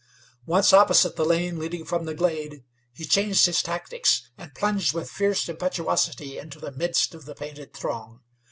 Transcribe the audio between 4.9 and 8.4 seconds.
with fierce impetuosity into the midst of the painted throng.